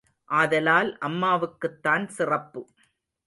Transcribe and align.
ஆதலால் 0.29 0.97
அம்மாவுக்குத்தான் 1.01 2.07
சிறப்பு. 2.07 2.61